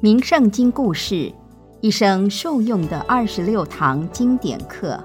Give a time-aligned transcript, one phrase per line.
[0.00, 1.32] 名圣经故事，
[1.80, 4.96] 一生受用的二十六堂经典课。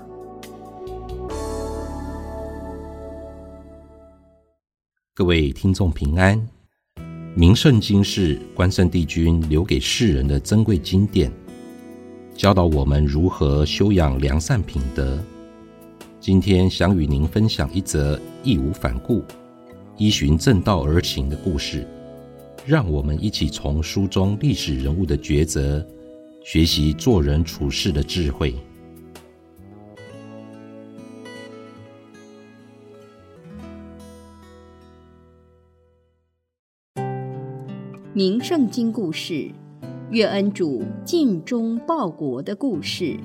[5.15, 6.39] 各位听众平安。
[7.33, 11.31] 名圣经是关圣帝君留给世人的珍贵经典，
[12.35, 15.19] 教导我们如何修养良善品德。
[16.19, 19.23] 今天想与您分享一则义无反顾、
[19.97, 21.83] 依循正道而行的故事。
[22.65, 25.85] 让我们一起从书中历史人物的抉择，
[26.45, 28.55] 学习做人处事的智慧。
[38.13, 39.51] 名圣经故事：
[40.11, 43.19] 岳恩主尽忠报国的故事。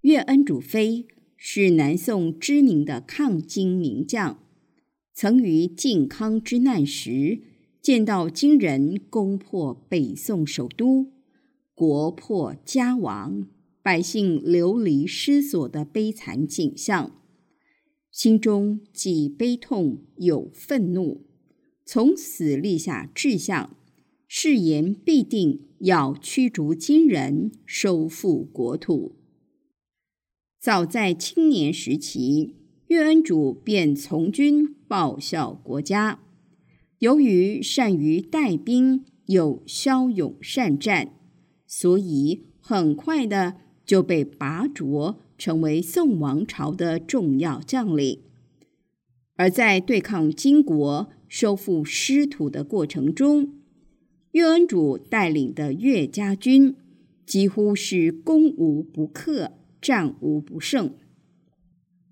[0.00, 1.06] 岳恩主妃
[1.36, 4.38] 是南宋知名的抗金名将。
[5.20, 7.40] 曾于靖康之难时，
[7.82, 11.10] 见到金人攻破北宋首都，
[11.74, 13.48] 国破家亡，
[13.82, 17.20] 百姓流离失所的悲惨景象，
[18.12, 21.26] 心中既悲痛又愤怒，
[21.84, 23.76] 从此立下志向，
[24.28, 29.16] 誓言必定要驱逐金人，收复国土。
[30.60, 32.54] 早在青年时期，
[32.88, 34.74] 岳恩主便从军。
[34.88, 36.18] 报效国家，
[37.00, 41.12] 由于善于带兵，又骁勇善战，
[41.66, 48.22] 所以很快的就被拔擢成为宋王朝的重要将领。
[49.36, 53.52] 而在对抗金国、收复失土的过程中，
[54.30, 56.74] 岳恩主带领的岳家军
[57.26, 60.94] 几乎是攻无不克、战无不胜。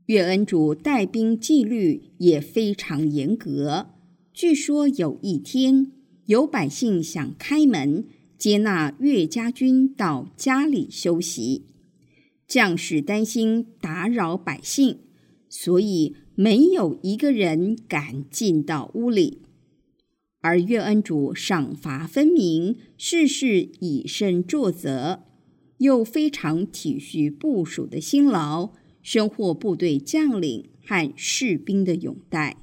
[0.06, 3.88] 岳恩主带兵纪律也非常严格。
[4.32, 5.90] 据说有一天，
[6.26, 8.04] 有百姓想开门
[8.38, 11.64] 接纳岳家军到家里休息，
[12.46, 15.00] 将士担心打扰百姓，
[15.48, 19.42] 所以没有一个人敢进到屋里。
[20.40, 25.24] 而岳恩主赏罚分明，事事以身作则，
[25.78, 28.70] 又非常体恤部属的辛劳。
[29.06, 32.56] 收获部队将领和士兵的拥戴。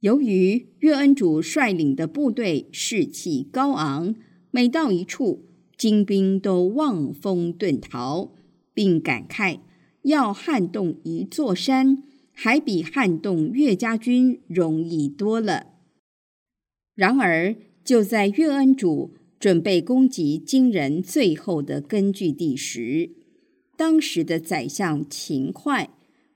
[0.00, 4.14] 由于岳恩主率领的部队士气高昂，
[4.50, 5.44] 每到一处，
[5.76, 8.32] 金兵都望风遁逃，
[8.72, 9.60] 并感慨：
[10.04, 15.66] 要撼动一座山，还比撼动岳家军容易多了。
[16.94, 17.54] 然而，
[17.84, 23.10] 就在岳恩主准备攻击金人最后的根据地时，
[23.76, 25.90] 当时的宰相秦桧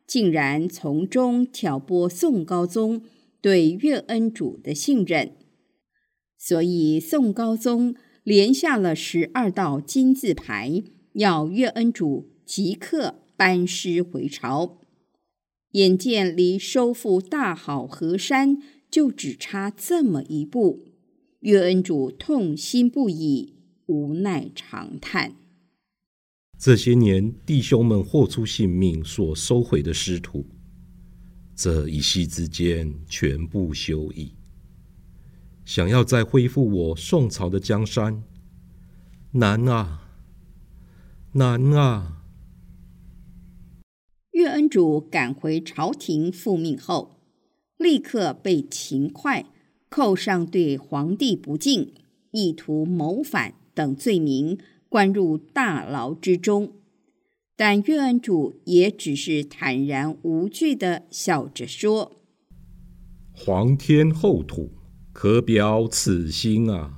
[0.07, 3.03] 竟然从中挑拨宋高宗
[3.41, 5.37] 对岳恩主的信任，
[6.37, 10.83] 所以宋高宗连下了十二道金字牌，
[11.13, 14.81] 要岳恩主即刻班师回朝。
[15.73, 18.57] 眼见离收复大好河山
[18.91, 20.87] 就只差这么一步，
[21.41, 23.55] 岳恩主痛心不已，
[23.87, 25.37] 无奈长叹。
[26.59, 30.45] 这些年，弟兄们豁出性命所收回的师徒，
[31.55, 34.35] 这一夕之间全部休矣。
[35.65, 38.25] 想要再恢复我宋朝的江山，
[39.31, 40.09] 难啊，
[41.35, 42.25] 难啊！
[44.33, 47.21] 岳恩主赶回朝廷复命后，
[47.77, 49.47] 立刻被秦桧
[49.89, 51.95] 扣上对皇帝不敬、
[52.33, 54.59] 意图谋反等罪名。
[54.89, 56.75] 关入大牢之中，
[57.57, 62.23] 但岳恩主也只是坦然无惧的笑着说
[63.35, 64.71] ：“皇天厚土，
[65.13, 66.95] 可表此心啊。”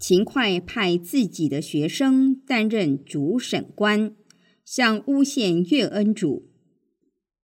[0.00, 4.14] 秦桧派自己的学生担任主审官，
[4.64, 6.50] 向诬陷岳恩主。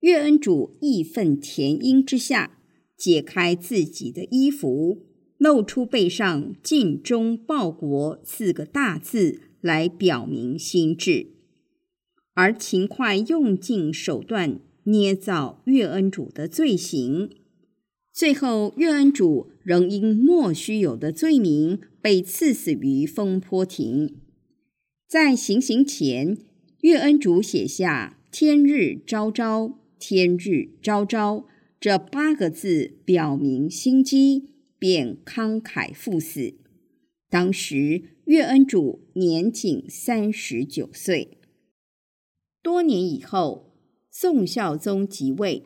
[0.00, 2.58] 岳恩主义愤填膺之下，
[2.96, 5.09] 解开自己的衣服。
[5.40, 11.28] 露出背上“尽忠报国”四个大字来表明心志，
[12.34, 17.30] 而秦桧用尽手段捏造岳恩主的罪行，
[18.12, 24.16] 最后岳恩主仍因莫须有的罪名被赐死于风波亭。
[25.08, 26.36] 在行刑前，
[26.82, 31.46] 岳恩主写下“天日昭昭，天日昭昭”
[31.80, 34.49] 这八个字，表明心机。
[34.80, 36.54] 便慷慨赴死。
[37.28, 41.38] 当时岳恩主年仅三十九岁。
[42.60, 43.72] 多年以后，
[44.10, 45.62] 宋孝宗即位，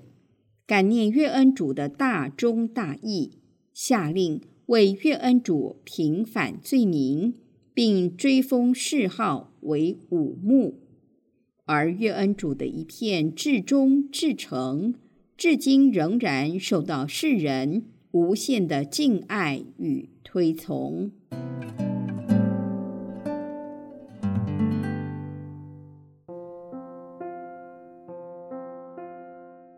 [0.66, 3.38] 感念岳恩主的大忠大义，
[3.72, 7.34] 下令为岳恩主平反罪名，
[7.72, 10.80] 并追封谥号为武穆。
[11.64, 14.94] 而岳恩主的一片至忠至诚，
[15.36, 21.10] 至今仍然受到世人无限的敬爱与推崇。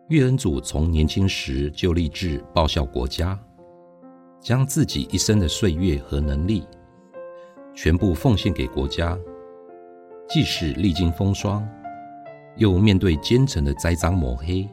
[0.09, 3.37] 岳恩祖从年轻时就立志报效国家，
[4.39, 6.63] 将自己一生的岁月和能力
[7.73, 9.17] 全部奉献给国家。
[10.29, 11.67] 即使历经风霜，
[12.57, 14.69] 又面对奸臣的栽赃抹黑，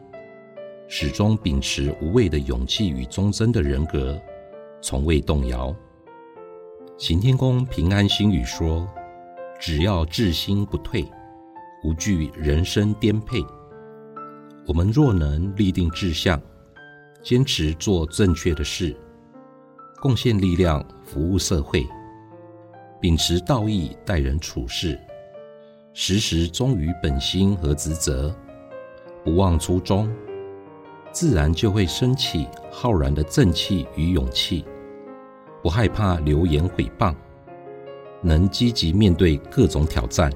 [0.97, 4.17] 始终秉持无畏的勇气与忠贞的人格，
[4.81, 5.75] 从未动摇。
[6.97, 8.89] 行天宫平安心语说
[9.59, 11.05] ：“只要志心不退，
[11.83, 13.45] 无惧人生颠沛。”
[14.69, 16.41] 我们若能立定志向，
[17.25, 18.97] 坚持做正确的事，
[20.01, 21.85] 贡献力量服务社会，
[23.01, 24.97] 秉持道义待人处事，
[25.93, 28.33] 时时忠于本心和职责，
[29.25, 30.09] 不忘初衷，
[31.15, 34.65] 自然就会升起浩然的正气与勇气，
[35.63, 37.15] 不害怕流言毁谤，
[38.21, 40.31] 能积极面对各种挑战。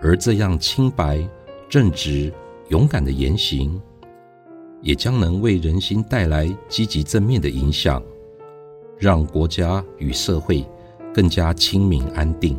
[0.00, 1.28] 而这样清白
[1.68, 2.32] 正直。
[2.68, 3.80] 勇敢的言行，
[4.82, 8.02] 也将能为人心带来积极正面的影响，
[8.98, 10.66] 让国家与社会
[11.14, 12.58] 更加清明安定。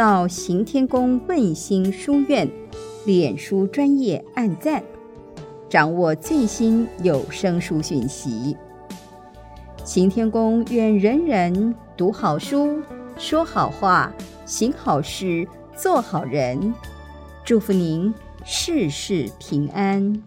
[0.00, 2.50] 到行天宫问心书院
[3.04, 4.82] 脸书专业按赞，
[5.68, 8.56] 掌握最新有声书讯息。
[9.84, 12.80] 行天宫愿人人读好书，
[13.18, 14.10] 说好话，
[14.46, 15.46] 行好事。
[15.76, 16.72] 做好人，
[17.44, 20.22] 祝福您事事平安。